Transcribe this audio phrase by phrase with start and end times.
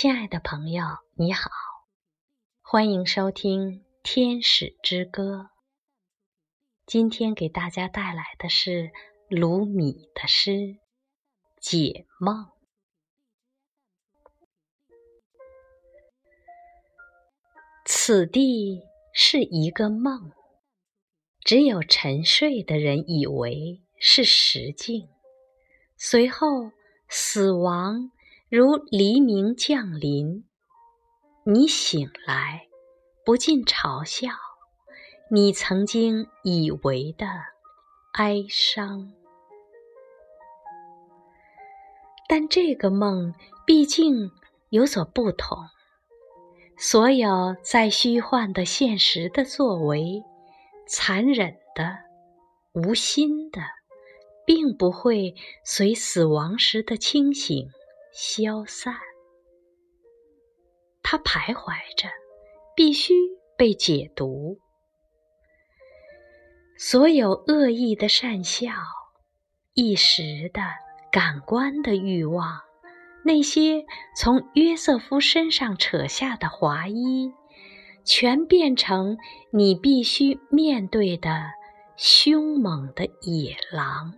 [0.00, 0.84] 亲爱的朋友，
[1.16, 1.50] 你好，
[2.62, 5.22] 欢迎收听《天使之歌》。
[6.86, 8.92] 今天给大家带来的是
[9.28, 10.52] 卢米的诗
[11.60, 12.44] 《解梦》。
[17.84, 20.30] 此地是一个梦，
[21.40, 25.08] 只有沉睡的人以为是实境。
[25.96, 26.70] 随后，
[27.08, 28.12] 死亡
[28.50, 30.44] 如黎明降临，
[31.44, 32.66] 你醒来，
[33.22, 34.28] 不禁嘲笑
[35.30, 37.26] 你曾经以为的
[38.12, 39.12] 哀伤。
[42.26, 43.34] 但这个梦
[43.66, 44.30] 毕竟
[44.70, 45.58] 有所不同，
[46.78, 50.24] 所有在虚幻的现实的作为，
[50.86, 51.98] 残忍的，
[52.72, 53.60] 无心的。
[54.46, 57.68] 并不会随死亡时的清醒
[58.12, 58.94] 消散，
[61.02, 62.08] 它徘徊着，
[62.74, 63.14] 必须
[63.56, 64.58] 被解读。
[66.76, 68.70] 所有恶意的善笑，
[69.74, 70.62] 一时的
[71.10, 72.60] 感官的欲望，
[73.24, 73.84] 那些
[74.16, 77.32] 从约瑟夫身上扯下的华衣，
[78.04, 79.18] 全变成
[79.52, 81.50] 你必须面对的
[81.96, 84.14] 凶猛的野狼。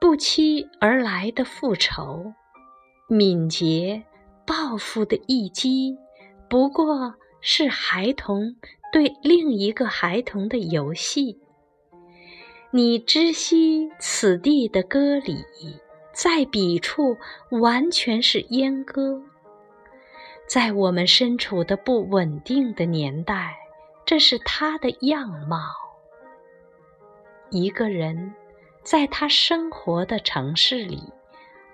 [0.00, 2.32] 不期而来的复仇，
[3.08, 4.04] 敏捷
[4.46, 5.98] 报复的一击，
[6.48, 8.56] 不过是孩童
[8.92, 11.40] 对另一个孩童的游戏。
[12.70, 15.44] 你知悉此地的歌里，
[16.12, 17.16] 在彼处
[17.50, 19.20] 完全是阉割。
[20.46, 23.56] 在我们身处的不稳定的年代，
[24.06, 25.58] 这是他的样貌。
[27.50, 28.32] 一个人。
[28.90, 31.12] 在他生活的城市里，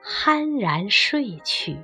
[0.02, 1.78] 酣然睡去，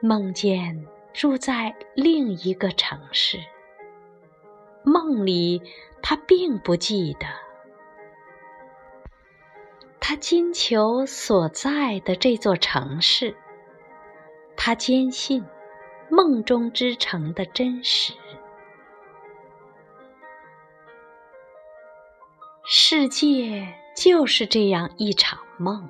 [0.00, 3.36] 梦见住在另一个城市。
[4.84, 5.60] 梦里，
[6.00, 7.26] 他并不记得
[9.98, 13.34] 他金球所在的这座城市。
[14.56, 15.44] 他坚信
[16.08, 18.12] 梦中之城的真实。
[22.76, 25.88] 世界就是这样一场梦，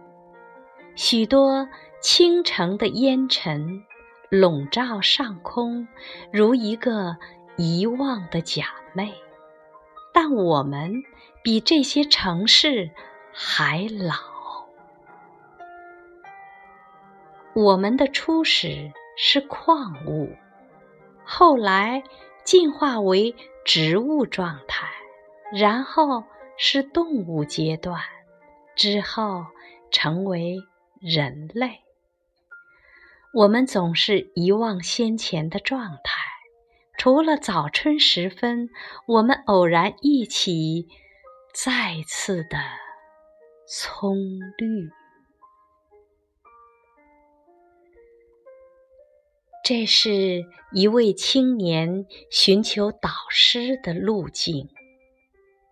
[0.95, 1.67] 许多
[2.03, 3.83] 倾城的烟尘
[4.29, 5.89] 笼罩上空，
[6.31, 7.17] 如一个
[7.57, 9.15] 遗忘的假寐。
[10.13, 11.03] 但我们
[11.43, 12.91] 比这些城市
[13.33, 14.15] 还老。
[17.55, 20.37] 我们的初始是矿物，
[21.25, 22.03] 后来
[22.45, 23.35] 进化为
[23.65, 24.87] 植物状态，
[25.51, 26.25] 然后。
[26.57, 28.01] 是动物阶段
[28.77, 29.47] 之后
[29.91, 30.59] 成为
[31.01, 31.81] 人类，
[33.33, 36.23] 我们总是遗忘先前的状态。
[36.97, 38.71] 除了早春时分，
[39.07, 40.89] 我们偶然一起
[41.53, 42.59] 再次的
[43.67, 44.17] 葱
[44.57, 44.89] 绿。
[49.65, 54.69] 这是一位青年寻求导师的路径。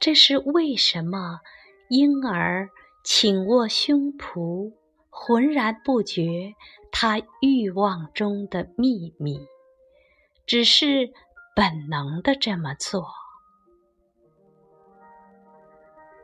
[0.02, 1.42] 这是为什么？
[1.88, 2.70] 婴儿
[3.04, 4.72] 紧握胸脯，
[5.08, 6.56] 浑然不觉
[6.90, 9.46] 他欲望中的秘密，
[10.44, 11.12] 只是
[11.54, 13.12] 本能的这么做。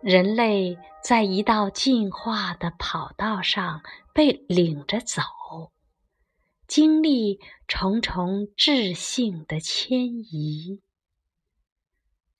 [0.03, 5.23] 人类在一道进化的跑道上被领着走，
[6.67, 10.83] 经历重重智性的迁移，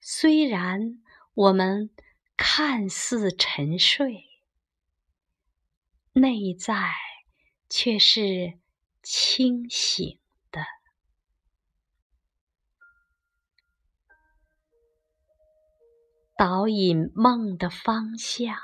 [0.01, 1.01] 虽然。
[1.39, 1.89] 我们
[2.35, 4.25] 看似沉睡，
[6.11, 6.91] 内在
[7.69, 8.59] 却是
[9.01, 10.19] 清醒
[10.51, 10.65] 的。
[16.37, 18.57] 导引梦的方向，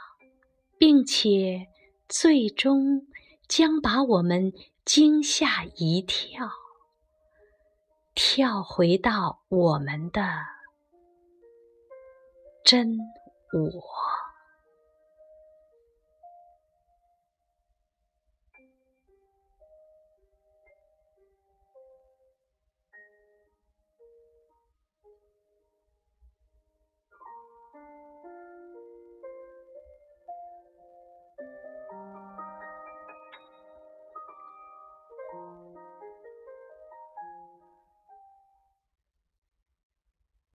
[0.77, 1.67] 并且
[2.09, 3.07] 最终
[3.47, 4.51] 将把我们
[4.83, 6.49] 惊吓一跳，
[8.13, 10.54] 跳回到我们的。
[12.65, 12.97] 真
[13.53, 14.14] 我。